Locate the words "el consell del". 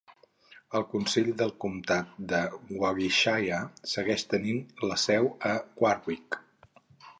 0.77-1.53